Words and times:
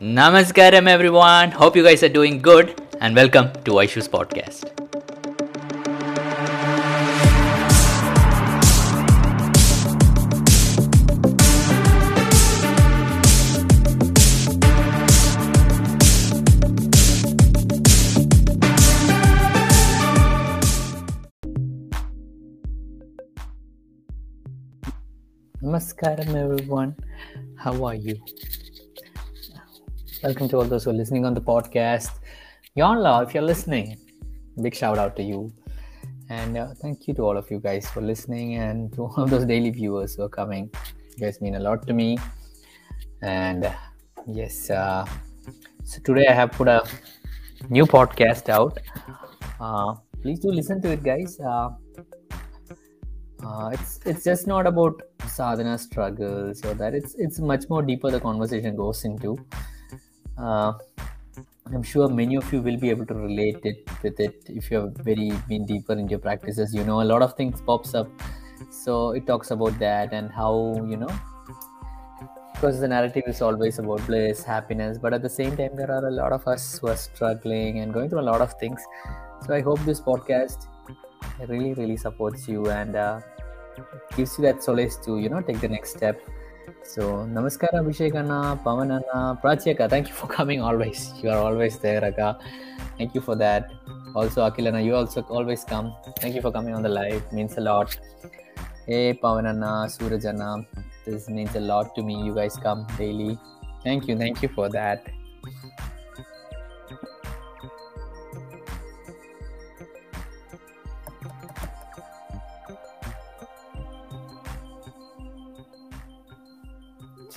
Namaskaram, 0.00 0.88
everyone. 0.88 1.50
Hope 1.50 1.76
you 1.76 1.82
guys 1.82 2.02
are 2.02 2.08
doing 2.08 2.40
good, 2.40 2.80
and 3.02 3.14
welcome 3.14 3.52
to 3.64 3.72
Aishu's 3.72 4.08
podcast. 4.08 4.64
Namaskaram, 25.62 26.34
everyone. 26.34 26.96
How 27.56 27.84
are 27.84 27.94
you? 27.94 28.16
Welcome 30.22 30.50
to 30.50 30.58
all 30.58 30.64
those 30.64 30.84
who 30.84 30.90
are 30.90 30.98
listening 31.00 31.24
on 31.24 31.32
the 31.32 31.40
podcast. 31.40 32.18
Yonla, 32.76 33.26
if 33.26 33.32
you're 33.32 33.42
listening, 33.42 33.96
big 34.60 34.74
shout 34.74 34.98
out 34.98 35.16
to 35.16 35.22
you. 35.22 35.50
And 36.28 36.58
uh, 36.58 36.74
thank 36.74 37.08
you 37.08 37.14
to 37.14 37.22
all 37.22 37.38
of 37.38 37.50
you 37.50 37.58
guys 37.58 37.88
for 37.88 38.02
listening 38.02 38.56
and 38.56 38.92
to 38.92 39.04
all 39.04 39.24
of 39.24 39.30
those 39.30 39.46
daily 39.46 39.70
viewers 39.70 40.16
who 40.16 40.24
are 40.24 40.28
coming. 40.28 40.70
You 41.16 41.24
guys 41.24 41.40
mean 41.40 41.54
a 41.54 41.58
lot 41.58 41.86
to 41.86 41.94
me. 41.94 42.18
And 43.22 43.64
uh, 43.64 43.72
yes, 44.26 44.68
uh, 44.68 45.06
so 45.84 46.02
today 46.02 46.26
I 46.28 46.34
have 46.34 46.52
put 46.52 46.68
a 46.68 46.86
new 47.70 47.86
podcast 47.86 48.50
out. 48.50 48.76
Uh, 49.58 49.94
please 50.20 50.38
do 50.38 50.52
listen 50.52 50.82
to 50.82 50.90
it, 50.90 51.02
guys. 51.02 51.40
Uh, 51.40 51.70
uh, 53.42 53.70
it's 53.72 54.00
it's 54.04 54.22
just 54.22 54.46
not 54.46 54.66
about 54.66 55.00
sadhana 55.28 55.78
struggles 55.78 56.62
or 56.62 56.74
that. 56.74 56.94
It's 56.94 57.14
it's 57.14 57.38
much 57.38 57.70
more 57.70 57.82
deeper. 57.82 58.10
The 58.10 58.20
conversation 58.20 58.76
goes 58.76 59.06
into. 59.06 59.38
Uh, 60.40 60.72
I'm 61.72 61.82
sure 61.82 62.08
many 62.08 62.36
of 62.36 62.52
you 62.52 62.62
will 62.62 62.78
be 62.78 62.90
able 62.90 63.06
to 63.06 63.14
relate 63.14 63.60
it 63.62 63.88
with 64.02 64.18
it 64.18 64.42
if 64.48 64.70
you 64.70 64.78
have 64.78 64.92
very 64.92 65.32
been 65.48 65.66
deeper 65.66 65.92
in 65.92 66.08
your 66.08 66.18
practices. 66.18 66.74
You 66.74 66.84
know, 66.84 67.02
a 67.02 67.08
lot 67.12 67.22
of 67.22 67.34
things 67.34 67.60
pops 67.60 67.94
up. 67.94 68.08
So 68.70 69.12
it 69.12 69.26
talks 69.26 69.50
about 69.50 69.78
that 69.78 70.12
and 70.12 70.30
how 70.30 70.74
you 70.88 70.96
know 70.96 71.08
because 72.60 72.78
the 72.78 72.88
narrative 72.88 73.24
is 73.26 73.40
always 73.40 73.78
about 73.78 74.06
bliss, 74.06 74.44
happiness, 74.44 74.98
but 74.98 75.14
at 75.14 75.22
the 75.22 75.30
same 75.30 75.56
time, 75.56 75.74
there 75.76 75.90
are 75.90 76.06
a 76.08 76.10
lot 76.10 76.30
of 76.30 76.46
us 76.46 76.78
who 76.78 76.88
are 76.88 76.96
struggling 76.96 77.78
and 77.78 77.94
going 77.94 78.10
through 78.10 78.20
a 78.20 78.28
lot 78.30 78.42
of 78.42 78.52
things. 78.60 78.82
So 79.46 79.54
I 79.54 79.62
hope 79.62 79.80
this 79.86 79.98
podcast 79.98 80.66
really, 81.48 81.72
really 81.72 81.96
supports 81.96 82.46
you 82.46 82.68
and 82.68 82.96
uh, 82.96 83.20
gives 84.14 84.36
you 84.36 84.44
that 84.44 84.62
solace 84.62 84.98
to 85.06 85.18
you 85.18 85.30
know 85.30 85.40
take 85.40 85.60
the 85.60 85.68
next 85.68 85.96
step. 85.96 86.20
So 86.82 87.02
namaskar 87.36 87.72
Abhishek 87.72 88.14
Anna, 88.14 88.58
Pavan 88.64 89.90
thank 89.90 90.08
you 90.08 90.14
for 90.14 90.26
coming 90.38 90.60
always. 90.60 91.12
You 91.22 91.30
are 91.30 91.38
always 91.38 91.78
there, 91.78 92.04
Akka. 92.04 92.38
Thank 92.98 93.14
you 93.14 93.20
for 93.20 93.36
that. 93.36 93.70
Also 94.14 94.42
Akilana, 94.42 94.84
you 94.84 94.94
also 94.94 95.22
always 95.22 95.64
come. 95.64 95.94
Thank 96.18 96.34
you 96.34 96.42
for 96.42 96.50
coming 96.50 96.74
on 96.74 96.82
the 96.82 96.88
live. 96.88 97.32
Means 97.32 97.56
a 97.58 97.60
lot. 97.60 97.96
Hey 98.86 99.14
Pavan 99.14 99.48
Anna, 99.48 99.88
Suraj 99.88 100.24
Anna, 100.24 100.66
this 101.06 101.28
means 101.28 101.54
a 101.54 101.60
lot 101.60 101.94
to 101.94 102.02
me. 102.02 102.22
You 102.22 102.34
guys 102.34 102.56
come 102.56 102.86
daily. 102.98 103.38
Thank 103.84 104.08
you, 104.08 104.18
thank 104.18 104.42
you 104.42 104.48
for 104.48 104.68
that. 104.70 105.06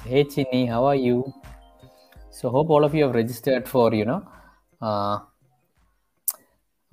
Hey 0.05 0.25
Chini, 0.25 0.65
how 0.65 0.83
are 0.83 0.95
you? 0.95 1.33
So 2.29 2.49
hope 2.49 2.69
all 2.69 2.83
of 2.83 2.93
you 2.93 3.05
have 3.05 3.15
registered 3.15 3.69
for 3.69 3.93
you 3.93 4.03
know, 4.03 4.27
uh, 4.81 5.19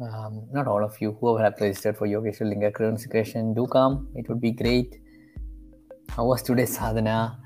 um, 0.00 0.46
not 0.52 0.68
all 0.68 0.84
of 0.84 1.00
you 1.00 1.18
who 1.20 1.36
have 1.38 1.54
registered 1.60 1.96
for 1.96 2.06
Yogeshwar 2.06 2.48
Linga 2.48 2.70
consecration. 2.70 3.52
Do 3.52 3.66
come; 3.66 4.06
it 4.14 4.28
would 4.28 4.40
be 4.40 4.52
great. 4.52 5.00
How 6.10 6.24
was 6.24 6.40
today's 6.42 6.72
sadhana? 6.78 7.36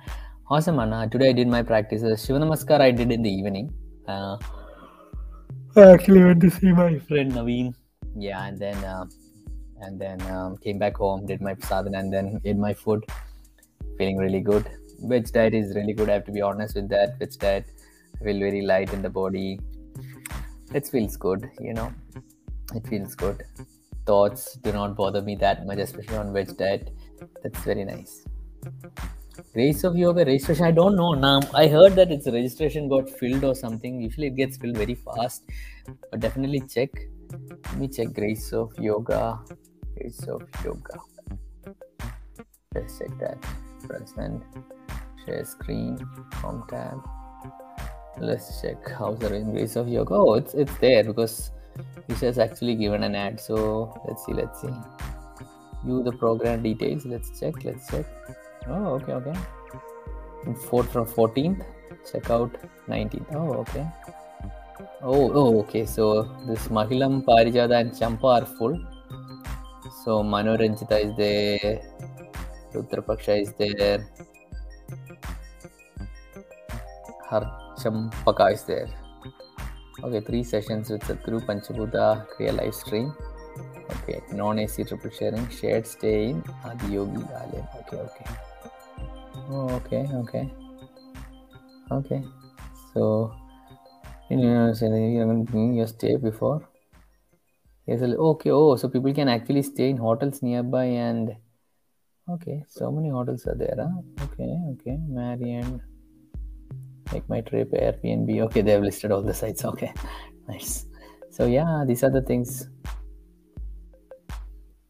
Awesome, 0.51 0.81
Anna. 0.81 1.09
Today 1.09 1.31
I 1.31 1.33
did 1.33 1.49
my 1.49 1.63
practices. 1.63 2.23
Shiva 2.23 2.41
Namaskar 2.41 2.83
I 2.83 2.91
did 2.91 3.11
in 3.11 3.23
the 3.23 3.31
evening. 3.31 3.73
Uh, 4.07 4.37
I 5.77 5.93
actually 5.95 6.25
went 6.25 6.43
to 6.43 6.51
see 6.51 6.73
my 6.73 6.99
friend 6.99 7.33
Naveen. 7.33 7.75
Yeah, 8.15 8.45
and 8.45 8.59
then 8.59 8.77
uh, 8.85 9.07
and 9.81 9.99
then 9.99 10.21
um, 10.31 10.59
came 10.59 10.79
back 10.79 10.99
home, 10.99 11.25
did 11.25 11.41
my 11.41 11.57
sadhana, 11.59 12.01
and 12.01 12.13
then 12.13 12.39
ate 12.45 12.59
my 12.59 12.75
food. 12.75 13.07
Feeling 13.97 14.19
really 14.19 14.43
good. 14.43 14.69
Veg 15.01 15.33
diet 15.33 15.55
is 15.55 15.75
really 15.75 15.93
good. 15.93 16.09
I 16.09 16.15
have 16.15 16.25
to 16.27 16.33
be 16.33 16.41
honest 16.41 16.75
with 16.75 16.89
that. 16.89 17.19
Veg 17.19 17.33
diet, 17.39 17.67
feel 18.23 18.39
very 18.39 18.63
light 18.63 18.93
in 18.93 19.03
the 19.03 19.11
body. 19.11 19.61
It 20.73 20.87
feels 20.87 21.17
good, 21.17 21.51
you 21.61 21.75
know. 21.75 21.93
It 22.75 22.87
feels 22.87 23.15
good. 23.15 23.45
Thoughts 24.07 24.57
do 24.57 24.73
not 24.73 24.97
bother 24.97 25.23
me 25.23 25.35
that 25.37 25.67
much, 25.67 25.79
especially 25.79 26.17
on 26.17 26.33
veg 26.33 26.57
diet. 26.57 26.91
That's 27.43 27.59
very 27.61 27.85
nice. 27.85 28.27
Grace 29.53 29.85
of 29.85 29.97
Yoga 29.97 30.25
registration. 30.25 30.65
I 30.65 30.71
don't 30.71 30.97
know 30.97 31.13
now. 31.13 31.41
I 31.55 31.67
heard 31.69 31.95
that 31.97 32.11
its 32.11 32.27
registration 32.27 32.89
got 32.89 33.09
filled 33.09 33.45
or 33.45 33.55
something. 33.55 34.01
Usually 34.01 34.29
it 34.29 34.37
gets 34.37 34.57
filled 34.57 34.77
very 34.77 34.95
fast, 34.95 35.45
but 36.11 36.21
definitely 36.21 36.61
check. 36.61 36.91
Let 37.31 37.79
me 37.79 37.89
check 37.89 38.13
Grace 38.13 38.53
of 38.53 38.73
Yoga. 38.79 39.41
Grace 39.97 40.23
of 40.29 40.43
Yoga. 40.65 40.99
Let's 42.75 42.99
check 42.99 43.19
that. 43.21 43.39
Present. 43.87 44.43
Share 45.25 45.45
screen. 45.45 45.99
Home 46.35 46.65
tab. 46.69 47.01
Let's 48.19 48.61
check 48.61 48.89
how's 48.97 49.19
the 49.19 49.29
Grace 49.29 49.77
of 49.77 49.89
Yoga. 49.89 50.15
Oh, 50.15 50.35
it's 50.35 50.55
it's 50.55 50.77
there 50.79 51.03
because 51.05 51.51
this 52.07 52.21
has 52.21 52.39
actually 52.39 52.77
given 52.77 53.03
an 53.03 53.15
ad. 53.15 53.41
So 53.41 54.01
let's 54.07 54.25
see. 54.25 54.33
Let's 54.33 54.61
see. 54.61 54.75
View 55.85 56.03
the 56.03 56.13
program 56.13 56.63
details. 56.63 57.05
Let's 57.05 57.39
check. 57.39 57.65
Let's 57.65 57.91
check. 57.91 58.07
Oh, 58.67 58.95
okay, 58.95 59.13
okay. 59.13 59.39
Fourth 60.69 60.91
from 60.93 61.07
14th, 61.07 61.65
check 62.11 62.31
out 62.31 62.55
19th. 62.89 63.35
Oh, 63.35 63.53
okay. 63.65 63.87
Oh, 65.03 65.31
oh, 65.33 65.59
okay. 65.61 65.87
So 65.87 66.25
this 66.47 66.69
Mahilam 66.69 67.25
Parijada 67.25 67.81
and 67.81 67.93
Champa 67.93 68.43
are 68.43 68.47
full. 68.47 68.79
So 70.05 70.23
Manoranjita 70.23 71.05
is 71.05 71.17
there, 71.17 71.81
Rudrapaksha 72.75 73.41
is 73.41 73.53
there, 73.55 74.07
Harchampaka 77.31 78.53
is 78.53 78.65
there. 78.65 78.89
Okay, 80.03 80.21
three 80.21 80.43
sessions 80.43 80.91
with 80.91 81.03
Sadhguru 81.03 81.41
Panchabhuta 81.47 82.27
Kriya 82.33 82.57
live 82.57 82.75
stream. 82.75 83.15
Okay, 84.03 84.21
non-AC 84.33 84.85
triple 84.85 85.11
sharing, 85.11 85.49
shared 85.49 85.87
stay 85.87 86.31
in 86.31 86.43
Adiyogi 86.65 87.23
Alayam. 87.41 87.67
Okay, 87.81 87.97
okay. 87.97 88.25
Oh, 89.51 89.69
okay, 89.77 90.07
okay. 90.23 90.51
Okay. 91.91 92.23
So, 92.93 93.33
you 94.31 94.37
know, 94.39 95.45
bring 95.51 95.75
your 95.75 95.87
stay 95.87 96.17
before. 96.17 96.69
Yes, 97.87 98.03
okay. 98.03 98.51
Oh, 98.51 98.77
so 98.77 98.89
people 98.89 99.13
can 99.13 99.29
actually 99.29 99.63
stay 99.63 99.91
in 99.91 99.99
hotels 99.99 100.43
nearby 100.43 100.85
and. 100.85 101.37
Okay, 102.27 102.65
so 102.69 102.91
many 102.91 103.11
hotels 103.11 103.47
are 103.47 103.55
there. 103.55 103.77
Huh? 103.79 104.25
Okay, 104.25 104.57
okay. 104.73 104.97
Marriott. 105.09 105.81
Make 107.13 107.29
my 107.29 107.41
trip 107.41 107.71
Airbnb. 107.73 108.41
Okay, 108.47 108.63
they 108.63 108.73
have 108.73 108.83
listed 108.83 109.13
all 109.13 109.23
the 109.23 109.35
sites. 109.35 109.65
Okay, 109.65 109.93
nice. 110.49 110.87
So 111.31 111.47
yeah, 111.47 111.85
these 111.87 112.03
are 112.05 112.11
the 112.11 112.23
things 112.23 112.69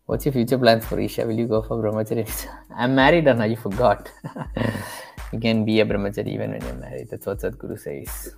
What's 0.06 0.26
your 0.26 0.32
future 0.32 0.58
plans 0.58 0.84
for 0.84 1.00
Isha? 1.00 1.26
Will 1.26 1.38
you 1.38 1.46
go 1.46 1.62
for 1.62 1.82
brahmacharya? 1.82 2.28
I'm 2.76 2.94
married, 2.94 3.26
Anna. 3.26 3.46
You 3.46 3.56
forgot. 3.56 4.10
you 5.32 5.40
can 5.40 5.64
be 5.64 5.80
a 5.80 5.86
brahmachari 5.86 6.28
even 6.28 6.50
when 6.50 6.60
you're 6.60 6.74
married. 6.74 7.08
That's 7.10 7.24
what 7.24 7.38
Sadhguru 7.38 7.78
says. 7.78 8.34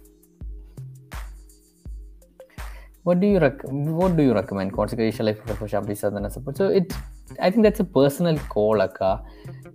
What 3.02 3.18
do 3.18 3.26
you 3.26 3.40
rec- 3.40 3.64
What 3.64 4.16
do 4.16 4.22
you 4.22 4.32
recommend? 4.32 4.74
Consecration 4.74 5.26
life 5.26 5.42
for 5.44 5.66
Shambhi 5.66 5.96
Sadhana 5.96 6.30
support. 6.30 6.56
So 6.56 6.68
it, 6.68 6.92
I 7.40 7.50
think 7.50 7.64
that's 7.64 7.80
a 7.80 7.84
personal 7.84 8.38
call, 8.38 8.80
Akka. 8.80 9.24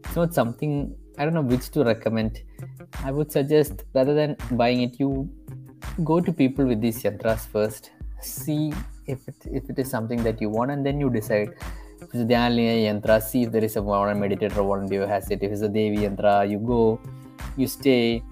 It's 0.06 0.16
not 0.16 0.34
something 0.34 0.96
I 1.18 1.26
don't 1.26 1.34
know 1.34 1.42
which 1.42 1.70
to 1.72 1.84
recommend. 1.84 2.42
I 3.04 3.12
would 3.12 3.32
suggest 3.32 3.84
rather 3.94 4.14
than 4.14 4.38
buying 4.52 4.82
it, 4.82 5.00
you 5.00 5.30
go 6.04 6.20
to 6.22 6.32
people 6.32 6.66
with 6.66 6.82
these 6.82 7.04
yantras 7.04 7.48
first. 7.48 7.92
See 8.22 8.74
if 9.08 9.28
it, 9.28 9.36
if 9.46 9.70
it 9.70 9.78
is 9.80 9.90
something 9.90 10.24
that 10.24 10.42
you 10.42 10.50
want, 10.50 10.72
and 10.72 10.86
then 10.86 11.00
you 11.00 11.10
decide. 11.10 11.54
If 12.04 12.08
it's 12.16 12.24
a 12.24 12.26
Dhyanalinga 12.26 13.02
yantra, 13.02 13.22
see 13.22 13.44
if 13.44 13.52
there 13.52 13.64
is 13.64 13.76
a 13.76 13.82
meditator 13.82 14.58
or 14.58 14.64
volunteer 14.64 15.08
has 15.08 15.30
it. 15.30 15.44
If 15.44 15.52
it's 15.52 15.62
a 15.62 15.70
Devi 15.70 15.98
yantra, 15.98 16.50
you 16.50 16.58
go, 16.58 17.00
you 17.58 17.68
stay, 17.68 18.24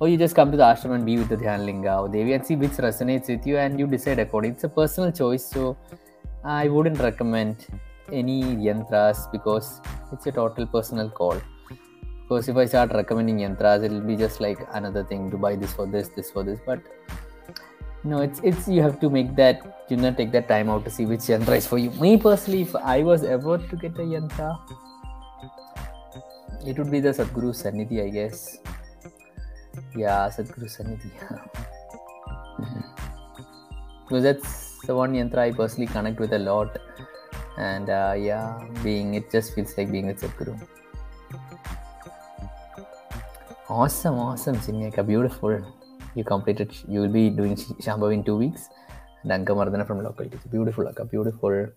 or 0.00 0.08
you 0.08 0.16
just 0.16 0.34
come 0.34 0.50
to 0.50 0.56
the 0.56 0.64
ashram 0.64 0.96
and 0.96 1.06
be 1.06 1.16
with 1.16 1.28
the 1.28 1.36
Dhyan 1.36 1.64
Linga 1.66 1.98
or 1.98 2.08
Devi 2.08 2.32
and 2.32 2.44
see 2.44 2.56
which 2.56 2.72
resonates 2.72 3.28
with 3.28 3.46
you 3.46 3.58
and 3.58 3.78
you 3.78 3.86
decide 3.86 4.18
according. 4.18 4.52
It's 4.52 4.64
a 4.64 4.68
personal 4.68 5.12
choice, 5.12 5.44
so 5.44 5.76
I 6.42 6.68
wouldn't 6.68 6.98
recommend 6.98 7.66
any 8.10 8.42
yantras 8.42 9.30
because 9.30 9.80
it's 10.12 10.26
a 10.26 10.32
total 10.32 10.66
personal 10.66 11.10
call. 11.10 11.40
Because 12.30 12.48
if 12.48 12.56
I 12.56 12.64
start 12.66 12.92
recommending 12.92 13.38
yantras, 13.38 13.82
it'll 13.82 14.00
be 14.00 14.14
just 14.14 14.40
like 14.40 14.60
another 14.72 15.02
thing 15.02 15.32
to 15.32 15.36
buy 15.36 15.56
this 15.56 15.72
for 15.72 15.84
this, 15.84 16.10
this 16.10 16.30
for 16.30 16.44
this. 16.44 16.60
But 16.64 16.78
no, 18.04 18.20
it's 18.20 18.38
it's 18.44 18.68
you 18.68 18.82
have 18.82 19.00
to 19.00 19.10
make 19.10 19.34
that 19.34 19.84
you 19.88 19.96
know 19.96 20.14
take 20.14 20.30
that 20.36 20.46
time 20.46 20.70
out 20.70 20.84
to 20.84 20.90
see 20.92 21.06
which 21.06 21.26
yantra 21.32 21.56
is 21.56 21.66
for 21.66 21.78
you. 21.78 21.90
Me 22.04 22.16
personally, 22.16 22.62
if 22.62 22.76
I 22.76 23.02
was 23.02 23.24
ever 23.24 23.58
to 23.58 23.76
get 23.76 23.98
a 23.98 24.06
yantra, 24.12 24.60
it 26.64 26.78
would 26.78 26.88
be 26.88 27.00
the 27.00 27.08
Sadhguru 27.08 27.52
Sannidhi, 27.64 28.00
I 28.06 28.10
guess. 28.10 28.58
Yeah, 29.96 30.30
Sadhguru 30.30 30.70
Sannidhi. 30.78 31.10
because 34.08 34.22
that's 34.22 34.78
the 34.86 34.94
one 34.94 35.14
yantra 35.14 35.38
I 35.38 35.50
personally 35.50 35.88
connect 35.88 36.20
with 36.20 36.32
a 36.32 36.38
lot. 36.38 36.78
And 37.58 37.90
uh, 37.90 38.14
yeah, 38.16 38.62
being 38.84 39.14
it 39.14 39.32
just 39.32 39.52
feels 39.56 39.76
like 39.76 39.90
being 39.90 40.06
with 40.06 40.22
Sadhguru. 40.22 40.56
Awesome, 43.70 44.18
awesome, 44.18 44.56
Chinyaka. 44.56 45.06
Beautiful. 45.06 45.64
You 46.16 46.24
completed, 46.24 46.76
you 46.88 47.02
will 47.02 47.08
be 47.08 47.30
doing 47.30 47.54
Shambhavi 47.54 48.14
in 48.14 48.24
two 48.24 48.36
weeks. 48.36 48.68
Angamardana 49.24 49.86
from 49.86 50.02
local 50.02 50.24
teacher. 50.24 50.48
Beautiful, 50.50 50.88
Akka. 50.88 51.04
Beautiful. 51.04 51.68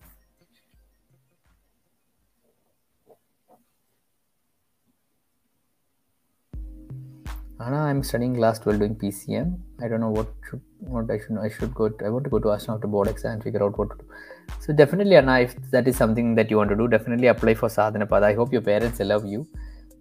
I'm 7.59 8.01
studying 8.01 8.35
class 8.37 8.57
12 8.57 8.79
doing 8.79 8.95
PCM. 8.95 9.59
I 9.79 9.87
don't 9.87 10.01
know 10.01 10.09
what 10.09 10.29
should, 10.49 10.61
what 10.79 11.11
I 11.11 11.19
should 11.19 11.37
I 11.37 11.49
should 11.49 11.75
go 11.75 11.89
to, 11.89 12.05
I 12.05 12.09
want 12.09 12.23
to 12.23 12.31
go 12.31 12.39
to 12.39 12.47
Ashram 12.47 12.73
after 12.75 12.87
board 12.87 13.07
exam 13.07 13.33
and 13.33 13.43
figure 13.43 13.63
out 13.63 13.77
what 13.77 13.91
to 13.91 13.97
do. 13.97 14.05
So 14.59 14.73
definitely 14.73 15.15
Anna, 15.15 15.41
if 15.41 15.55
that 15.69 15.87
is 15.87 15.95
something 15.95 16.33
that 16.35 16.49
you 16.49 16.57
want 16.57 16.71
to 16.71 16.75
do, 16.75 16.87
definitely 16.87 17.27
apply 17.27 17.53
for 17.53 17.69
Sadhana 17.69 18.07
Pada. 18.07 18.23
I 18.23 18.33
hope 18.33 18.51
your 18.51 18.63
parents 18.63 18.99
love 18.99 19.25
you. 19.25 19.47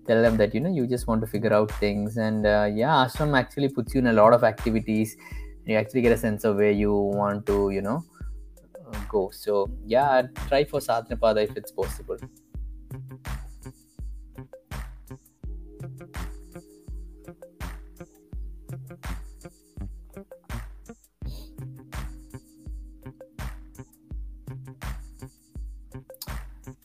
Tell 0.06 0.20
them 0.20 0.36
that 0.36 0.54
you 0.54 0.60
know 0.60 0.70
you 0.70 0.86
just 0.86 1.06
want 1.06 1.20
to 1.20 1.26
figure 1.26 1.52
out 1.52 1.70
things 1.72 2.16
and 2.16 2.44
uh, 2.44 2.68
yeah, 2.72 3.06
Ashram 3.06 3.38
actually 3.38 3.68
puts 3.68 3.94
you 3.94 4.00
in 4.00 4.08
a 4.08 4.12
lot 4.12 4.32
of 4.32 4.44
activities. 4.44 5.16
You 5.64 5.76
actually 5.76 6.02
get 6.02 6.12
a 6.12 6.16
sense 6.16 6.44
of 6.44 6.56
where 6.56 6.72
you 6.72 6.92
want 6.92 7.46
to, 7.46 7.70
you 7.70 7.82
know, 7.82 8.04
go. 9.08 9.30
So 9.30 9.70
yeah, 9.86 10.22
try 10.48 10.64
for 10.64 10.80
Sadhana 10.80 11.16
Pada 11.16 11.44
if 11.44 11.56
it's 11.56 11.70
possible. 11.70 12.16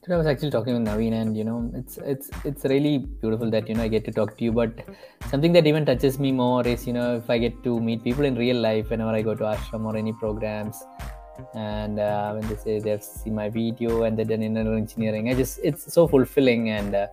I 0.09 0.15
was 0.15 0.25
actually 0.25 0.51
talking 0.51 0.73
with 0.73 0.83
Naveen, 0.83 1.13
and 1.13 1.35
you 1.35 1.43
know, 1.43 1.69
it's 1.75 1.97
it's 1.97 2.29
it's 2.45 2.63
really 2.63 2.99
beautiful 2.99 3.49
that 3.51 3.67
you 3.67 3.75
know 3.75 3.83
I 3.83 3.89
get 3.89 4.05
to 4.05 4.11
talk 4.11 4.37
to 4.37 4.43
you. 4.43 4.53
But 4.53 4.71
something 5.29 5.51
that 5.53 5.67
even 5.67 5.85
touches 5.85 6.17
me 6.17 6.31
more 6.31 6.65
is 6.65 6.87
you 6.87 6.93
know 6.93 7.17
if 7.17 7.29
I 7.29 7.37
get 7.37 7.61
to 7.63 7.79
meet 7.79 8.03
people 8.03 8.23
in 8.23 8.35
real 8.35 8.55
life 8.55 8.89
whenever 8.89 9.11
I 9.11 9.21
go 9.21 9.35
to 9.35 9.43
ashram 9.43 9.85
or 9.85 9.97
any 9.97 10.13
programs, 10.13 10.81
and 11.55 11.99
uh, 11.99 12.33
when 12.35 12.47
they 12.47 12.55
say 12.55 12.79
they've 12.79 13.03
seen 13.03 13.35
my 13.35 13.49
video 13.49 14.03
and 14.03 14.17
they've 14.17 14.27
done 14.27 14.43
inner 14.43 14.77
engineering, 14.77 15.29
I 15.29 15.33
just 15.33 15.59
it's 15.61 15.91
so 15.93 16.07
fulfilling 16.07 16.69
and 16.69 16.95
uh, 16.95 17.07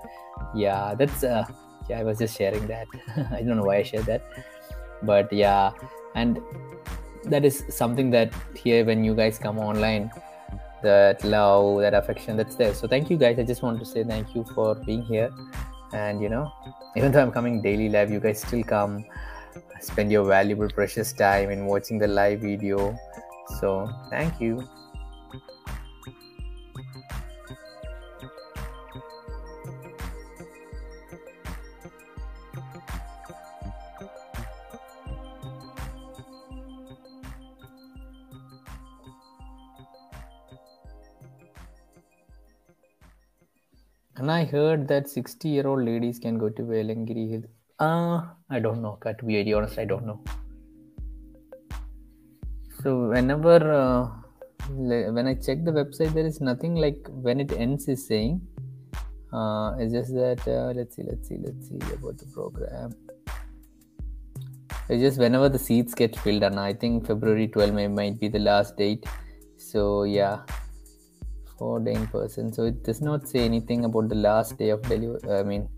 yeah, 0.54 0.94
that's 0.94 1.24
uh, 1.24 1.44
yeah, 1.88 1.98
I 1.98 2.04
was 2.04 2.18
just 2.18 2.38
sharing 2.38 2.68
that. 2.68 2.86
I 3.32 3.42
don't 3.42 3.56
know 3.56 3.64
why 3.64 3.78
I 3.78 3.82
shared 3.82 4.06
that, 4.06 4.22
but 5.02 5.32
yeah, 5.32 5.72
and 6.14 6.40
that 7.24 7.44
is 7.44 7.64
something 7.70 8.10
that 8.10 8.32
here 8.54 8.84
when 8.84 9.02
you 9.02 9.16
guys 9.16 9.36
come 9.36 9.58
online 9.58 10.12
that 10.84 11.24
love 11.24 11.80
that 11.80 11.94
affection 11.94 12.36
that's 12.36 12.54
there. 12.54 12.74
So 12.74 12.86
thank 12.86 13.10
you 13.10 13.16
guys. 13.16 13.38
I 13.38 13.42
just 13.42 13.62
want 13.62 13.80
to 13.80 13.84
say 13.84 14.04
thank 14.04 14.34
you 14.34 14.44
for 14.54 14.74
being 14.74 15.02
here. 15.02 15.30
And 15.92 16.22
you 16.22 16.28
know 16.28 16.52
even 16.96 17.12
though 17.12 17.22
i'm 17.22 17.30
coming 17.30 17.62
daily 17.62 17.88
live 17.88 18.10
you 18.10 18.18
guys 18.18 18.40
still 18.40 18.64
come 18.64 19.04
spend 19.80 20.10
your 20.10 20.24
valuable 20.24 20.68
precious 20.68 21.12
time 21.12 21.50
in 21.50 21.66
watching 21.66 21.98
the 21.98 22.08
live 22.08 22.40
video. 22.40 22.96
So 23.60 23.88
thank 24.10 24.40
you 24.40 24.66
heard 44.56 44.88
that 44.88 45.08
60 45.08 45.48
year 45.48 45.66
old 45.66 45.84
ladies 45.84 46.18
can 46.24 46.38
go 46.38 46.48
to 46.48 46.62
Velliangiri 46.62 47.24
Hill. 47.32 47.44
Uh, 47.78 48.22
I 48.50 48.60
don't 48.60 48.82
know. 48.82 48.98
To 49.04 49.24
be 49.24 49.34
very 49.36 49.52
honest, 49.52 49.78
I 49.78 49.84
don't 49.84 50.06
know. 50.06 50.20
So, 52.82 53.08
whenever 53.08 53.56
uh, 53.72 54.08
when 55.16 55.26
I 55.26 55.34
check 55.34 55.64
the 55.64 55.72
website, 55.72 56.12
there 56.14 56.26
is 56.26 56.40
nothing 56.40 56.74
like 56.74 57.06
when 57.08 57.40
it 57.40 57.52
ends 57.52 57.88
is 57.88 58.06
saying. 58.06 58.40
Uh, 59.32 59.74
it's 59.78 59.92
just 59.92 60.12
that 60.14 60.42
uh, 60.46 60.72
let's 60.78 60.94
see, 60.96 61.02
let's 61.02 61.28
see, 61.28 61.38
let's 61.44 61.68
see 61.68 61.78
about 61.94 62.18
the 62.18 62.26
program. 62.32 62.94
It's 64.88 65.02
just 65.02 65.18
whenever 65.18 65.48
the 65.48 65.58
seats 65.58 65.94
get 65.94 66.14
filled, 66.16 66.42
and 66.42 66.60
I 66.60 66.74
think 66.74 67.06
February 67.06 67.48
12 67.48 67.72
may, 67.72 67.88
might 67.88 68.20
be 68.20 68.28
the 68.28 68.38
last 68.38 68.76
date. 68.76 69.06
So, 69.56 70.04
yeah, 70.04 70.40
the 71.58 72.08
person. 72.10 72.52
So 72.52 72.64
it 72.64 72.82
does 72.84 73.00
not 73.00 73.28
say 73.28 73.40
anything 73.40 73.84
about 73.84 74.08
the 74.08 74.14
last 74.14 74.58
day 74.58 74.70
of 74.70 74.82
delivery 74.82 75.20
i 75.30 75.42
mean 75.42 75.68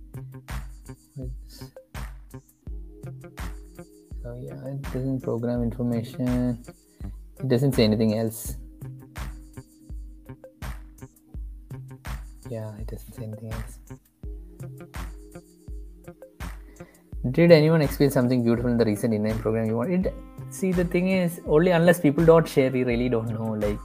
so 4.23 4.35
yeah 4.41 4.67
it 4.67 4.83
doesn't 4.93 5.21
program 5.23 5.63
information. 5.63 6.65
It 7.39 7.49
doesn't 7.49 7.73
say 7.73 7.85
anything 7.85 8.19
else. 8.19 8.57
Yeah 12.51 12.71
it 12.79 12.87
doesn't 12.87 13.15
say 13.15 13.25
anything 13.25 13.53
else. 13.53 13.79
Did 17.31 17.53
anyone 17.53 17.83
experience 17.83 18.15
something 18.15 18.43
beautiful 18.43 18.71
in 18.71 18.79
the 18.79 18.85
recent 18.85 19.13
in 19.15 19.39
program 19.39 19.67
you 19.67 19.77
wanted 19.77 20.13
see 20.51 20.73
the 20.73 20.85
thing 20.85 21.09
is 21.09 21.41
only 21.47 21.73
unless 21.73 22.01
people 22.01 22.25
don't 22.25 22.49
share 22.49 22.71
we 22.71 22.85
really 22.85 23.09
don't 23.09 23.29
know 23.29 23.53
like 23.67 23.81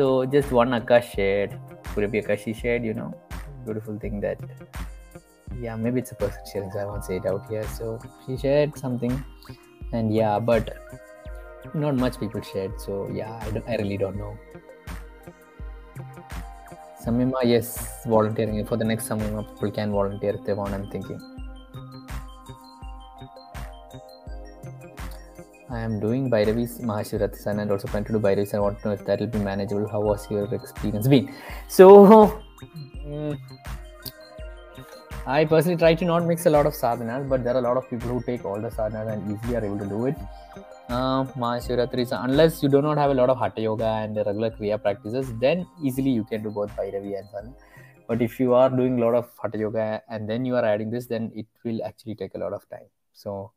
so 0.00 0.24
just 0.24 0.50
one 0.50 0.70
Akash 0.70 1.14
shared, 1.14 1.58
could 1.92 2.04
it 2.04 2.10
be 2.10 2.22
Akashi 2.22 2.54
shared, 2.56 2.84
you 2.84 2.94
know, 2.94 3.12
beautiful 3.66 3.98
thing 3.98 4.20
that, 4.20 4.40
yeah, 5.60 5.76
maybe 5.76 6.00
it's 6.00 6.12
a 6.12 6.14
person 6.14 6.40
sharing, 6.50 6.70
so 6.70 6.78
I 6.78 6.86
won't 6.86 7.04
say 7.04 7.16
it 7.16 7.26
out 7.26 7.46
here. 7.50 7.64
So 7.64 7.98
she 8.24 8.38
shared 8.38 8.78
something, 8.78 9.22
and 9.92 10.14
yeah, 10.14 10.38
but 10.38 10.70
not 11.74 11.96
much 11.96 12.18
people 12.18 12.40
shared. 12.40 12.80
So 12.80 13.10
yeah, 13.12 13.32
I, 13.44 13.72
I 13.72 13.76
really 13.76 13.98
don't 13.98 14.16
know. 14.16 14.38
Samyama, 17.04 17.44
yes, 17.44 18.06
volunteering 18.06 18.64
for 18.64 18.78
the 18.78 18.84
next 18.84 19.06
Samyama, 19.06 19.46
people 19.52 19.70
can 19.70 19.92
volunteer 19.92 20.34
if 20.36 20.44
they 20.46 20.54
want. 20.54 20.72
I'm 20.72 20.90
thinking. 20.90 21.20
I 25.80 25.84
am 25.84 25.98
doing 25.98 26.30
Bhairavi's 26.32 26.72
Mahashivratri 26.88 27.58
and 27.58 27.70
also 27.74 27.88
plan 27.88 28.04
to 28.04 28.12
do 28.12 28.18
Bhairavi's. 28.18 28.52
I 28.52 28.58
want 28.58 28.80
to 28.80 28.88
know 28.88 28.94
if 28.94 29.04
that 29.06 29.20
will 29.20 29.28
be 29.36 29.38
manageable. 29.38 29.88
How 29.88 30.00
was 30.00 30.30
your 30.30 30.42
experience 30.54 31.08
been? 31.08 31.32
So, 31.68 31.86
mm, 33.06 33.38
I 35.26 35.46
personally 35.46 35.78
try 35.78 35.94
to 35.94 36.04
not 36.04 36.26
mix 36.26 36.44
a 36.44 36.50
lot 36.50 36.66
of 36.66 36.74
sadhanas, 36.74 37.26
but 37.30 37.44
there 37.44 37.54
are 37.54 37.60
a 37.60 37.66
lot 37.68 37.78
of 37.78 37.88
people 37.88 38.10
who 38.10 38.20
take 38.22 38.44
all 38.44 38.60
the 38.60 38.68
sadhanas 38.68 39.12
and 39.12 39.32
easily 39.32 39.56
are 39.56 39.64
able 39.64 39.78
to 39.78 39.86
do 39.86 40.04
it. 40.06 40.16
Uh, 40.90 41.24
Mahashivratri, 41.44 42.06
unless 42.24 42.62
you 42.62 42.68
do 42.68 42.82
not 42.82 42.98
have 42.98 43.10
a 43.12 43.14
lot 43.14 43.30
of 43.30 43.38
Hatha 43.38 43.62
Yoga 43.62 43.90
and 44.02 44.16
regular 44.16 44.50
Kriya 44.50 44.82
practices, 44.82 45.32
then 45.38 45.66
easily 45.82 46.10
you 46.10 46.24
can 46.24 46.42
do 46.42 46.50
both 46.50 46.76
Bhairavi 46.76 47.18
and 47.18 47.26
Sadhana. 47.30 47.54
But 48.06 48.20
if 48.20 48.38
you 48.38 48.52
are 48.52 48.68
doing 48.68 49.00
a 49.00 49.04
lot 49.06 49.14
of 49.14 49.30
Hatha 49.42 49.56
Yoga 49.56 50.02
and 50.10 50.28
then 50.28 50.44
you 50.44 50.56
are 50.56 50.64
adding 50.64 50.90
this, 50.90 51.06
then 51.06 51.32
it 51.34 51.46
will 51.64 51.82
actually 51.84 52.16
take 52.16 52.34
a 52.34 52.38
lot 52.38 52.52
of 52.52 52.68
time. 52.68 52.90
So, 53.14 53.52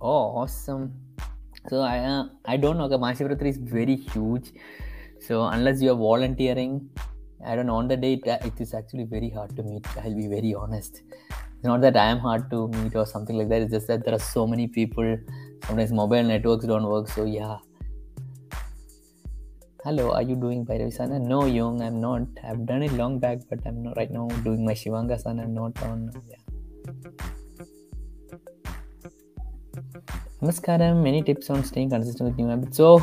Oh, 0.00 0.38
awesome. 0.42 0.92
So 1.68 1.80
I 1.80 1.98
uh, 1.98 2.24
I 2.44 2.56
don't 2.56 2.78
know. 2.78 2.88
Mahashivratri 2.88 3.48
is 3.48 3.58
very 3.58 3.96
huge. 3.96 4.52
So 5.20 5.44
unless 5.46 5.82
you 5.82 5.90
are 5.92 5.96
volunteering, 5.96 6.88
I 7.44 7.56
don't 7.56 7.66
know. 7.66 7.74
On 7.74 7.88
the 7.88 7.96
day, 7.96 8.12
it, 8.14 8.26
it 8.44 8.60
is 8.60 8.74
actually 8.74 9.04
very 9.04 9.30
hard 9.30 9.56
to 9.56 9.62
meet. 9.62 9.86
I'll 9.96 10.14
be 10.14 10.28
very 10.28 10.54
honest. 10.54 11.02
It's 11.30 11.64
not 11.64 11.80
that 11.80 11.96
I 11.96 12.10
am 12.10 12.18
hard 12.20 12.48
to 12.50 12.68
meet 12.68 12.94
or 12.94 13.06
something 13.06 13.36
like 13.36 13.48
that. 13.48 13.62
It's 13.62 13.72
just 13.72 13.88
that 13.88 14.04
there 14.04 14.14
are 14.14 14.20
so 14.20 14.46
many 14.46 14.68
people. 14.68 15.16
Sometimes 15.66 15.92
mobile 15.92 16.22
networks 16.22 16.64
don't 16.64 16.84
work. 16.84 17.08
So 17.08 17.24
yeah. 17.24 17.56
Hello, 19.84 20.12
are 20.12 20.22
you 20.22 20.36
doing 20.36 20.64
Bhairavisana? 20.64 21.20
No, 21.20 21.46
Young, 21.46 21.82
I'm 21.82 22.00
not. 22.00 22.22
I've 22.44 22.66
done 22.66 22.82
it 22.82 22.92
long 22.92 23.18
back, 23.18 23.38
but 23.50 23.60
I'm 23.66 23.82
not 23.82 23.96
right 23.96 24.10
now 24.10 24.28
doing 24.44 24.64
my 24.64 24.74
Shivangasana. 24.74 25.48
Not 25.48 25.82
on. 25.82 26.10
Yeah. 26.28 27.32
Namaskaram, 30.40 31.02
many 31.02 31.20
tips 31.22 31.50
on 31.50 31.64
staying 31.64 31.90
consistent 31.90 32.30
with 32.30 32.38
new 32.38 32.48
habits. 32.48 32.76
So, 32.76 33.02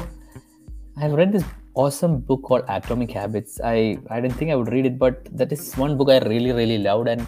I've 0.98 1.14
read 1.14 1.34
this 1.34 1.44
awesome 1.74 2.20
book 2.20 2.44
called 2.44 2.64
Atomic 2.70 3.12
Habits. 3.12 3.60
I 3.62 3.98
I 4.10 4.22
didn't 4.22 4.36
think 4.36 4.52
I 4.52 4.56
would 4.56 4.72
read 4.72 4.86
it, 4.86 4.98
but 4.98 5.28
that 5.38 5.52
is 5.52 5.74
one 5.76 5.98
book 5.98 6.10
I 6.10 6.20
really 6.20 6.54
really 6.54 6.78
loved. 6.78 7.10
And 7.10 7.28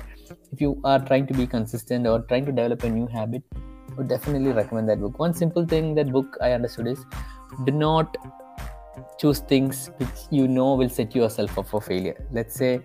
if 0.53 0.61
you 0.61 0.79
are 0.85 0.99
trying 0.99 1.27
to 1.27 1.33
be 1.33 1.45
consistent 1.45 2.07
or 2.07 2.21
trying 2.29 2.45
to 2.45 2.53
develop 2.53 2.83
a 2.83 2.89
new 2.89 3.07
habit, 3.07 3.43
I 3.55 3.95
would 3.97 4.07
definitely 4.07 4.53
recommend 4.53 4.87
that 4.89 5.01
book. 5.01 5.19
One 5.19 5.33
simple 5.33 5.65
thing 5.65 5.93
that 5.95 6.11
book 6.11 6.37
I 6.41 6.53
understood 6.53 6.87
is 6.87 7.05
do 7.65 7.73
not 7.73 8.15
choose 9.19 9.39
things 9.39 9.89
which 9.97 10.25
you 10.31 10.47
know 10.47 10.73
will 10.75 10.89
set 10.89 11.15
yourself 11.15 11.59
up 11.59 11.67
for 11.67 11.81
failure. 11.81 12.15
Let's 12.31 12.55
say 12.55 12.81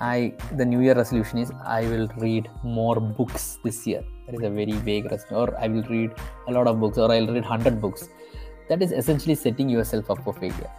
I 0.00 0.34
the 0.56 0.64
New 0.64 0.80
Year 0.80 0.94
resolution 0.94 1.38
is 1.38 1.52
I 1.64 1.82
will 1.82 2.08
read 2.16 2.50
more 2.64 2.98
books 3.00 3.58
this 3.62 3.86
year. 3.86 4.02
That 4.30 4.38
is 4.38 4.46
a 4.46 4.50
very 4.50 4.72
vague 4.72 5.10
resolution. 5.10 5.36
Or 5.36 5.58
I 5.58 5.66
will 5.66 5.82
read 5.82 6.12
a 6.46 6.52
lot 6.52 6.68
of 6.68 6.78
books, 6.78 6.98
or 6.98 7.10
I'll 7.10 7.26
read 7.26 7.44
hundred 7.44 7.80
books. 7.80 8.08
That 8.68 8.80
is 8.80 8.92
essentially 8.92 9.34
setting 9.34 9.68
yourself 9.68 10.10
up 10.10 10.22
for 10.22 10.32
failure. 10.32 10.70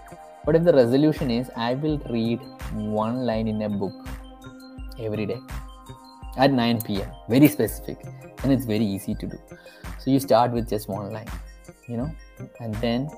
But 0.45 0.55
if 0.55 0.63
the 0.63 0.73
resolution 0.73 1.29
is 1.29 1.51
I 1.55 1.73
will 1.73 1.97
read 2.09 2.39
one 2.73 3.25
line 3.25 3.49
in 3.49 3.61
a 3.61 3.69
book 3.69 3.93
every 4.99 5.25
day 5.25 5.39
at 6.37 6.51
9 6.51 6.81
p.m. 6.83 7.11
Very 7.27 7.49
specific, 7.49 8.05
and 8.43 8.53
it's 8.53 8.65
very 8.65 8.85
easy 8.85 9.15
to 9.15 9.27
do. 9.27 9.37
So 9.99 10.11
you 10.11 10.19
start 10.19 10.51
with 10.51 10.69
just 10.69 10.87
one 10.87 11.11
line, 11.11 11.27
you 11.87 11.97
know, 11.97 12.09
and 12.61 12.73
then 12.75 13.09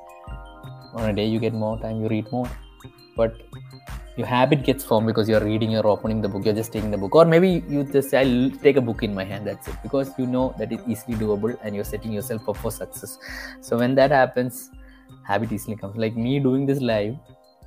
on 0.95 1.09
a 1.09 1.13
day 1.13 1.27
you 1.27 1.39
get 1.39 1.53
more 1.53 1.79
time, 1.79 2.01
you 2.01 2.07
read 2.07 2.31
more. 2.31 2.49
But 3.15 3.35
your 4.15 4.27
habit 4.27 4.63
gets 4.63 4.83
formed 4.83 5.07
because 5.07 5.27
you're 5.27 5.43
reading 5.43 5.71
you're 5.71 5.87
opening 5.87 6.21
the 6.21 6.29
book 6.29 6.45
you're 6.45 6.53
just 6.53 6.71
taking 6.71 6.91
the 6.91 6.97
book. 6.97 7.15
Or 7.15 7.25
maybe 7.25 7.63
you 7.67 7.83
just 7.83 8.09
say 8.11 8.19
i'll 8.19 8.51
take 8.65 8.77
a 8.77 8.81
book 8.81 9.03
in 9.03 9.13
my 9.13 9.23
hand 9.23 9.47
that's 9.47 9.67
it. 9.67 9.75
Because 9.81 10.11
you 10.17 10.27
know 10.27 10.53
that 10.59 10.71
it's 10.71 10.87
easily 10.87 11.15
doable 11.15 11.57
and 11.63 11.75
you're 11.75 11.83
setting 11.83 12.11
yourself 12.11 12.47
up 12.47 12.57
for 12.57 12.71
success. 12.71 13.17
So 13.61 13.77
when 13.77 13.95
that 13.95 14.11
happens 14.11 14.69
habit 15.23 15.51
easily 15.51 15.75
comes. 15.77 15.95
Like 15.97 16.15
me 16.15 16.39
doing 16.39 16.65
this 16.65 16.79
live 16.81 17.15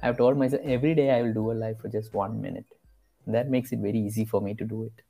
i've 0.03 0.17
told 0.19 0.37
myself 0.37 0.61
every 0.65 0.95
day 0.95 1.11
i 1.11 1.23
will 1.23 1.33
do 1.33 1.51
a 1.51 1.55
live 1.55 1.79
for 1.81 1.89
just 1.89 2.15
one 2.15 2.41
minute. 2.41 2.67
That 3.27 3.51
makes 3.51 3.73
it 3.73 3.81
very 3.81 3.99
easy 3.99 4.25
for 4.25 4.41
me 4.41 4.55
to 4.55 4.65
do 4.65 4.85
it. 4.85 5.03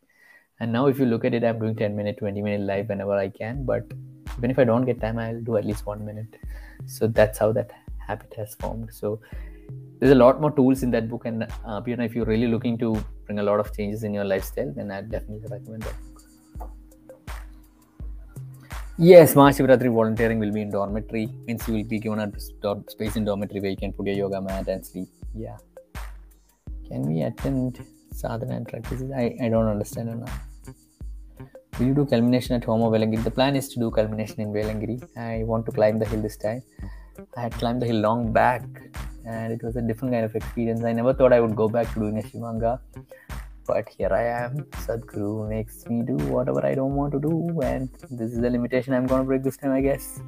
And 0.58 0.72
now 0.72 0.86
if 0.86 0.98
you 0.98 1.06
look 1.06 1.24
at 1.24 1.34
it 1.34 1.44
i'm 1.44 1.58
doing 1.58 1.76
10 1.76 1.94
minute 1.94 2.16
20 2.18 2.40
minute 2.40 2.62
live 2.62 2.88
whenever 2.88 3.12
i 3.12 3.28
can 3.28 3.64
but 3.64 3.84
even 4.38 4.50
if 4.50 4.58
i 4.58 4.64
don't 4.64 4.86
get 4.86 5.00
time 5.00 5.18
i'll 5.18 5.40
do 5.42 5.56
at 5.58 5.66
least 5.66 5.84
one 5.84 6.04
minute. 6.04 6.38
So 6.86 7.08
that's 7.08 7.38
how 7.38 7.52
that 7.52 7.72
habit 8.06 8.32
has 8.36 8.54
formed. 8.54 8.94
So 8.94 9.20
there's 9.98 10.12
a 10.12 10.20
lot 10.24 10.40
more 10.40 10.50
tools 10.50 10.82
in 10.82 10.90
that 10.90 11.08
book 11.08 11.24
and 11.24 11.46
uh, 11.64 11.80
you 11.86 11.96
know 11.96 12.04
if 12.04 12.14
you're 12.14 12.30
really 12.34 12.48
looking 12.54 12.76
to 12.78 12.88
bring 13.26 13.38
a 13.38 13.42
lot 13.42 13.60
of 13.60 13.74
changes 13.76 14.02
in 14.02 14.12
your 14.12 14.24
lifestyle 14.24 14.72
then 14.76 14.90
i 14.90 15.00
definitely 15.00 15.48
recommend 15.50 15.82
that. 15.82 15.94
Yes 18.98 19.34
mahashivratri 19.38 19.90
volunteering 19.96 20.38
will 20.42 20.52
be 20.52 20.62
in 20.62 20.70
dormitory. 20.70 21.26
Means 21.46 21.66
you 21.68 21.74
will 21.74 21.88
be 21.94 21.98
given 22.04 22.20
a 22.20 22.28
space 22.94 23.16
in 23.16 23.26
dormitory 23.26 23.60
where 23.60 23.72
you 23.74 23.76
can 23.82 23.92
put 23.92 24.06
your 24.06 24.16
yoga 24.16 24.40
mat 24.40 24.68
and 24.68 24.86
sleep. 24.86 25.08
Yeah. 25.34 25.58
Can 26.88 27.02
we 27.02 27.20
attend 27.20 27.84
sadhana 28.20 28.54
and 28.56 28.66
practices 28.66 29.10
i, 29.22 29.24
I 29.44 29.48
don't 29.54 29.68
understand 29.76 30.08
enough 30.08 30.36
will 31.78 31.86
you 31.86 31.94
do 31.94 32.06
culmination 32.06 32.54
at 32.56 32.64
home 32.64 32.82
or 32.82 32.90
Velliangiri? 32.90 33.24
The 33.24 33.30
plan 33.30 33.56
is 33.56 33.68
to 33.70 33.78
do 33.78 33.90
culmination 33.90 34.40
in 34.40 34.52
Velliangiri. 34.52 34.96
I 35.16 35.44
want 35.44 35.66
to 35.66 35.72
climb 35.72 35.98
the 35.98 36.06
hill 36.06 36.22
this 36.22 36.36
time. 36.36 36.62
I 37.36 37.42
had 37.42 37.52
climbed 37.52 37.82
the 37.82 37.86
hill 37.86 37.96
long 37.96 38.32
back 38.32 38.62
and 39.26 39.52
it 39.52 39.62
was 39.62 39.76
a 39.76 39.82
different 39.82 40.14
kind 40.14 40.24
of 40.24 40.34
experience. 40.34 40.84
I 40.84 40.92
never 40.92 41.12
thought 41.12 41.32
I 41.32 41.40
would 41.40 41.56
go 41.56 41.68
back 41.68 41.92
to 41.94 42.00
doing 42.00 42.18
a 42.18 42.22
Shivanga, 42.22 42.78
but 43.66 43.88
here 43.88 44.12
I 44.12 44.24
am. 44.44 44.64
Sadhguru 44.86 45.48
makes 45.48 45.86
me 45.86 46.02
do 46.02 46.16
whatever 46.34 46.64
I 46.64 46.74
don't 46.74 46.94
want 46.94 47.12
to 47.12 47.20
do, 47.20 47.60
and 47.62 47.88
this 48.10 48.32
is 48.32 48.40
the 48.40 48.50
limitation 48.50 48.94
I'm 48.94 49.06
going 49.06 49.22
to 49.22 49.26
break 49.26 49.42
this 49.42 49.56
time, 49.56 49.72
I 49.72 49.80
guess. 49.80 50.20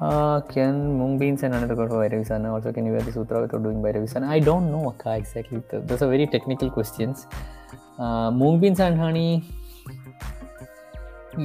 Uh, 0.00 0.40
can 0.40 0.98
mung 0.98 1.18
beans 1.18 1.42
and 1.42 1.54
another 1.54 1.74
god 1.74 1.90
for 1.90 1.96
Bhairavisana? 1.96 2.50
Also, 2.50 2.72
can 2.72 2.86
you 2.86 2.92
wear 2.92 3.02
the 3.02 3.12
sutra 3.12 3.42
without 3.42 3.62
doing 3.62 3.82
Bhairavisana? 3.82 4.28
I 4.28 4.40
don't 4.40 4.70
know, 4.72 4.88
Akka, 4.90 5.16
exactly. 5.16 5.62
Those 5.70 6.00
are 6.02 6.08
very 6.08 6.26
technical 6.26 6.70
questions. 6.70 7.26
Uh, 7.98 8.30
mung 8.30 8.58
beans 8.58 8.80
and 8.80 8.98
honey 8.98 9.44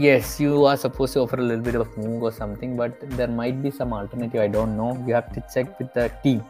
yes 0.04 0.40
you 0.40 0.66
are 0.66 0.76
supposed 0.76 1.14
to 1.14 1.20
offer 1.22 1.38
a 1.38 1.44
little 1.50 1.64
bit 1.64 1.76
of 1.76 1.88
moong 1.96 2.22
or 2.22 2.32
something 2.32 2.76
but 2.76 2.98
there 3.18 3.28
might 3.28 3.62
be 3.64 3.72
some 3.72 3.94
alternative 3.94 4.42
i 4.42 4.48
don't 4.48 4.76
know. 4.76 4.92
You 5.08 5.14
have 5.14 5.32
to 5.34 5.44
check 5.54 5.80
with 5.80 5.94
the 5.94 6.12
team. 6.24 6.44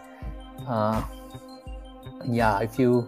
Uh, 0.68 1.04
yeah 2.26 2.60
if 2.60 2.80
you 2.80 3.08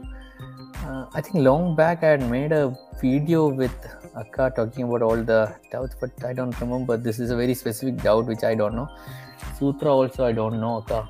uh, 0.86 1.06
i 1.16 1.22
think 1.22 1.36
long 1.36 1.76
back 1.76 2.04
i 2.04 2.10
had 2.10 2.30
made 2.30 2.52
a 2.52 2.78
video 3.02 3.48
with 3.48 3.88
akka 4.16 4.52
talking 4.56 4.84
about 4.84 5.02
all 5.02 5.24
the 5.32 5.42
doubts 5.72 5.96
but 6.00 6.12
i 6.26 6.34
don't 6.34 6.60
remember. 6.62 6.98
This 6.98 7.20
is 7.20 7.32
a 7.32 7.36
very 7.36 7.54
specific 7.54 8.02
doubt 8.04 8.26
which 8.26 8.44
i 8.44 8.54
don't 8.54 8.76
know. 8.76 8.90
Sutra 9.58 9.92
also 9.92 10.26
i 10.26 10.32
don't 10.32 10.60
know 10.60 10.78
akka 10.82 11.10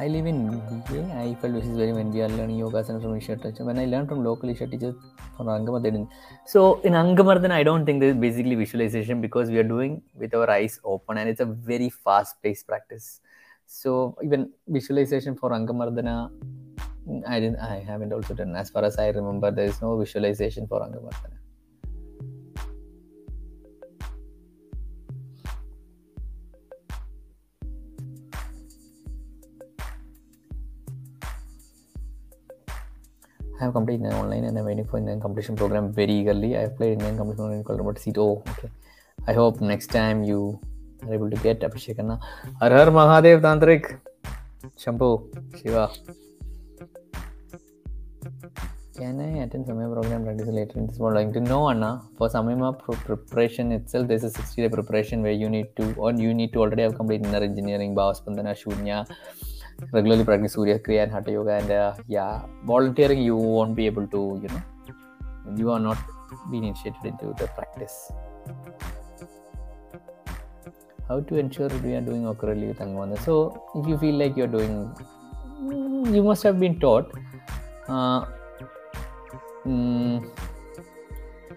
I 0.00 0.06
live 0.06 0.26
in 0.26 0.60
BA. 0.88 1.00
I 1.22 1.34
felt 1.40 1.54
this 1.54 1.66
is 1.66 1.76
very 1.76 1.92
when 1.92 2.12
we 2.12 2.20
are 2.20 2.28
learning 2.28 2.56
yoga 2.56 2.84
and 2.88 3.02
from 3.02 3.16
Isha 3.16 3.36
teacher. 3.36 3.64
When 3.64 3.78
I 3.80 3.84
learned 3.84 4.08
from 4.08 4.22
local 4.22 4.48
Isha 4.48 4.68
teachers 4.68 4.94
from 5.36 5.46
Angamardhan. 5.48 6.08
So 6.46 6.80
in 6.82 6.92
Angamardhan, 6.92 7.50
I 7.50 7.64
don't 7.64 7.84
think 7.84 7.98
this 7.98 8.14
is 8.14 8.20
basically 8.20 8.54
visualization 8.54 9.20
because 9.20 9.50
we 9.50 9.58
are 9.58 9.64
doing 9.64 10.00
with 10.14 10.34
our 10.34 10.48
eyes 10.48 10.78
open 10.84 11.18
and 11.18 11.28
it's 11.28 11.40
a 11.40 11.46
very 11.46 11.90
fast 11.90 12.40
paced 12.44 12.68
practice. 12.68 13.20
So 13.66 14.16
even 14.22 14.52
visualization 14.68 15.34
for 15.34 15.50
Angamardana, 15.50 16.30
I 17.26 17.40
didn't 17.40 17.58
I 17.58 17.80
haven't 17.80 18.12
also 18.12 18.34
done. 18.34 18.54
As 18.54 18.70
far 18.70 18.84
as 18.84 18.98
I 18.98 19.08
remember, 19.08 19.50
there 19.50 19.64
is 19.64 19.82
no 19.82 19.98
visualization 19.98 20.68
for 20.68 20.80
Angamardana. 20.80 21.37
I 33.60 33.64
have 33.64 33.72
completed 33.72 34.06
an 34.06 34.12
online 34.12 34.44
and 34.44 34.56
I'm 34.56 34.64
waiting 34.64 34.84
for 34.84 34.98
Indian 34.98 35.20
competition 35.20 35.56
program 35.56 35.92
very 35.92 36.12
eagerly. 36.12 36.56
I 36.56 36.60
have 36.60 36.76
played 36.76 36.92
Indian 36.92 37.16
competition 37.16 37.52
in 37.52 37.64
Colorado 37.64 37.98
seat. 37.98 38.16
Oh, 38.16 38.44
okay. 38.50 38.70
I 39.26 39.32
hope 39.32 39.60
next 39.60 39.88
time 39.88 40.22
you 40.22 40.60
are 41.02 41.14
able 41.14 41.28
to 41.28 41.36
get 41.38 41.60
Abhishek 41.60 41.98
Anna. 41.98 42.20
Har 42.60 42.70
Har 42.70 42.86
Mahadev 42.86 43.40
Tantrik. 43.42 43.98
Shambho. 44.76 45.10
Shiva. 45.60 45.90
Can 48.96 49.20
I 49.20 49.42
attend 49.42 49.66
Samyama 49.66 50.00
program 50.02 50.24
practice 50.24 50.48
later 50.48 50.78
in 50.78 50.86
this 50.86 50.98
morning? 50.98 51.32
To 51.32 51.40
know, 51.40 51.68
Anna, 51.70 52.02
for 52.16 52.28
Samyama 52.28 52.78
preparation 52.78 53.70
itself, 53.72 54.08
there's 54.08 54.24
a 54.24 54.30
60 54.30 54.62
day 54.62 54.68
preparation 54.68 55.22
where 55.22 55.32
you 55.32 55.48
need 55.48 55.74
to, 55.76 55.94
or 55.94 56.12
you 56.12 56.32
need 56.34 56.52
to 56.52 56.60
already 56.60 56.82
have 56.82 56.96
completed 56.96 57.26
inner 57.26 57.42
engineering, 57.44 57.94
Bhavaspandana, 57.94 58.54
Shunya, 58.60 59.06
regularly 59.92 60.24
practice 60.24 60.52
Surya 60.54 60.78
Kriya 60.78 61.04
and 61.04 61.12
Hatha 61.12 61.30
Yoga, 61.30 61.52
and 61.52 61.70
uh, 61.70 61.94
yeah, 62.06 62.42
volunteering 62.64 63.22
you 63.22 63.36
won't 63.36 63.74
be 63.76 63.86
able 63.86 64.06
to, 64.08 64.40
you 64.42 64.48
know, 64.48 64.62
you 65.56 65.70
are 65.70 65.80
not 65.80 65.98
being 66.50 66.64
initiated 66.64 67.04
into 67.04 67.34
the 67.38 67.46
practice. 67.48 68.12
How 71.08 71.20
to 71.20 71.36
ensure 71.36 71.68
we 71.68 71.94
are 71.94 72.02
doing 72.02 72.26
occurrently 72.26 72.66
with? 72.66 73.22
So, 73.22 73.62
if 73.74 73.86
you 73.86 73.96
feel 73.96 74.16
like 74.16 74.36
you're 74.36 74.46
doing, 74.46 74.94
you 76.14 76.22
must 76.22 76.42
have 76.42 76.60
been 76.60 76.78
taught. 76.78 77.10
Uh, 77.88 78.26
mm, 79.66 80.28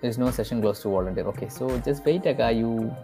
there's 0.01 0.17
no 0.17 0.31
session 0.31 0.61
close 0.61 0.81
to 0.83 0.89
volunteer. 0.89 1.25
Okay, 1.25 1.49
so 1.49 1.77
just 1.79 2.05
wait, 2.05 2.25
Aga. 2.25 2.51
You 2.53 2.95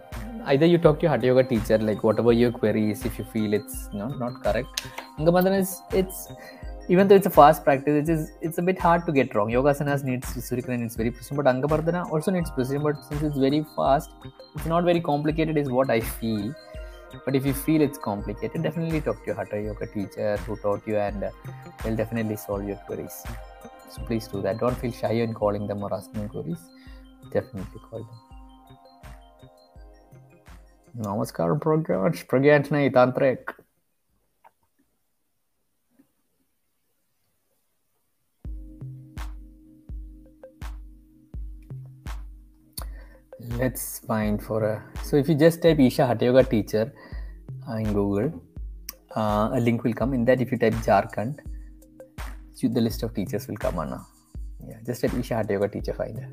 either 0.52 0.66
you 0.66 0.78
talk 0.78 0.98
to 1.00 1.04
your 1.06 1.12
hatha 1.14 1.26
yoga 1.30 1.44
teacher 1.50 1.78
like 1.88 2.02
whatever 2.08 2.32
your 2.32 2.50
query 2.58 2.84
is 2.92 3.04
if 3.08 3.18
you 3.18 3.24
feel 3.34 3.54
it's 3.58 3.76
not 3.92 4.18
not 4.22 4.42
correct. 4.44 4.86
Angamardana 5.18 5.58
is 5.64 5.72
it's 6.00 6.20
even 6.94 7.08
though 7.08 7.18
it's 7.20 7.30
a 7.30 7.34
fast 7.38 7.64
practice 7.64 7.96
it 8.02 8.08
is 8.14 8.30
it's 8.40 8.58
a 8.62 8.64
bit 8.68 8.78
hard 8.86 9.04
to 9.06 9.12
get 9.18 9.34
wrong. 9.34 9.50
Yogasanas 9.56 10.04
needs 10.10 10.28
surikana 10.48 10.78
needs 10.82 10.96
very 11.02 11.10
precision 11.16 11.40
but 11.40 11.50
Angamardana 11.52 12.04
also 12.10 12.30
needs 12.36 12.50
precision 12.50 12.82
but 12.88 13.04
since 13.08 13.22
it's 13.30 13.42
very 13.46 13.60
fast 13.76 14.10
it's 14.54 14.70
not 14.74 14.84
very 14.90 15.02
complicated 15.10 15.58
is 15.64 15.70
what 15.78 15.90
i 15.98 16.00
feel. 16.00 16.54
But 17.24 17.36
if 17.36 17.44
you 17.48 17.54
feel 17.66 17.82
it's 17.88 17.98
complicated 17.98 18.62
definitely 18.62 19.00
talk 19.00 19.20
to 19.24 19.32
your 19.32 19.36
hatha 19.42 19.60
yoga 19.68 19.86
teacher 19.96 20.36
who 20.46 20.56
taught 20.64 20.86
you 20.92 20.96
and 21.08 21.24
uh, 21.24 21.30
they'll 21.82 22.00
definitely 22.04 22.36
solve 22.46 22.66
your 22.72 22.80
queries. 22.86 23.18
So 23.90 24.02
please 24.02 24.28
do 24.28 24.42
that. 24.42 24.58
Don't 24.64 24.76
feel 24.84 24.92
shy 24.92 25.14
in 25.26 25.32
calling 25.34 25.66
them 25.66 25.82
or 25.82 25.92
asking 26.00 26.28
queries. 26.28 26.64
Definitely 27.32 27.80
call 27.90 28.00
them 28.00 28.27
नमस्कार 31.06 31.52
प्रज्ञांश 31.62 32.22
प्रज्ञांश 32.30 32.68
नहीं 32.72 32.88
तांत्रिक 32.94 33.50
let's 43.60 43.84
find 44.08 44.42
for 44.46 44.58
a 44.64 44.72
so 45.04 45.16
if 45.16 45.28
you 45.28 45.36
just 45.44 45.62
type 45.62 45.84
isha 45.86 46.06
hatha 46.10 46.28
yoga 46.28 46.42
teacher 46.42 46.84
uh, 47.68 47.76
in 47.76 47.92
google 47.92 48.28
uh, 49.16 49.48
a 49.58 49.60
link 49.60 49.84
will 49.84 49.96
come 50.02 50.12
in 50.18 50.24
that 50.24 50.46
if 50.46 50.50
you 50.52 50.58
type 50.58 50.84
jharkhand 50.90 51.40
you, 52.56 52.68
the 52.68 52.80
list 52.80 53.04
of 53.04 53.14
teachers 53.14 53.46
will 53.48 53.64
come 53.66 53.78
on 53.78 53.98
yeah 54.68 54.86
just 54.88 55.02
type 55.02 55.18
isha 55.24 55.36
hatha 55.42 55.60
yoga 55.60 55.68
teacher 55.76 55.98
finder 56.04 56.28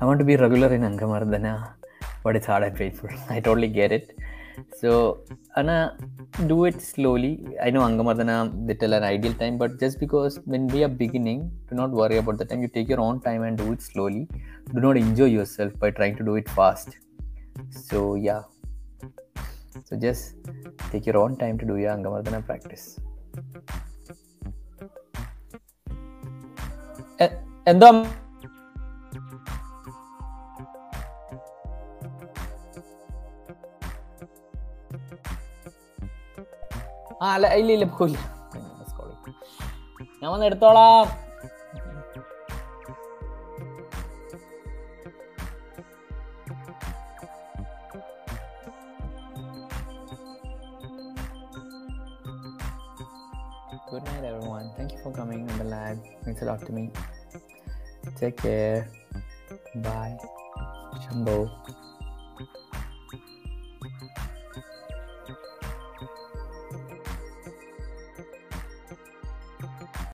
i 0.00 0.04
want 0.10 0.20
to 0.24 0.28
be 0.32 0.36
regular 0.48 0.72
in 0.78 0.92
angamardana 0.92 1.54
but 2.24 2.34
it's 2.36 2.46
hard 2.46 2.64
and 2.64 2.76
painful. 2.76 3.10
I 3.28 3.40
totally 3.40 3.68
get 3.68 3.92
it. 3.92 4.16
So, 4.80 4.90
Anna, 5.56 5.96
do 6.46 6.64
it 6.64 6.80
slowly. 6.80 7.32
I 7.62 7.70
know 7.70 7.82
Angamardana, 7.82 8.66
they 8.66 8.74
tell 8.74 8.92
an 8.92 9.02
ideal 9.02 9.34
time, 9.34 9.58
but 9.58 9.78
just 9.80 9.98
because 10.00 10.38
when 10.44 10.66
we 10.68 10.84
are 10.84 10.88
beginning, 10.88 11.50
do 11.68 11.74
not 11.74 11.90
worry 11.90 12.18
about 12.18 12.38
the 12.38 12.44
time. 12.44 12.62
You 12.62 12.68
take 12.68 12.88
your 12.88 13.00
own 13.00 13.20
time 13.20 13.42
and 13.42 13.58
do 13.58 13.72
it 13.72 13.82
slowly. 13.82 14.28
Do 14.72 14.80
not 14.80 14.96
enjoy 14.96 15.26
yourself 15.26 15.78
by 15.78 15.90
trying 15.90 16.16
to 16.16 16.24
do 16.24 16.36
it 16.36 16.48
fast. 16.48 16.96
So, 17.70 18.14
yeah. 18.14 18.42
So, 19.84 19.96
just 19.96 20.34
take 20.90 21.06
your 21.06 21.18
own 21.18 21.36
time 21.36 21.58
to 21.58 21.66
do 21.66 21.76
your 21.76 21.90
Angamardana 21.90 22.44
practice. 22.46 23.00
Eh, 27.18 27.28
and, 27.66 27.82
and 27.82 28.08
ആ 37.21 37.33
അല്ല 37.35 37.47
ഇല്ല 37.61 37.71
ഇല്ല 37.77 37.85
പോയില്ല 37.97 38.19
ഞാൻ 40.21 40.29
വന്ന് 40.33 40.45
എടുത്തോളാം 40.49 41.07
Good 53.89 54.03
night, 54.03 54.23
everyone. 54.23 54.71
Thank 54.77 54.91
you 54.91 54.99
for 54.99 55.11
coming 55.11 55.49
on 55.49 55.57
the 55.57 55.63
live. 55.65 55.99
Means 56.25 56.41
a 56.41 56.45
lot 56.45 56.65
to 56.65 56.71
me. 56.71 56.91
Take 58.17 58.37
care. 58.37 58.87
Bye. 59.77 60.17
Shambho. 61.03 61.37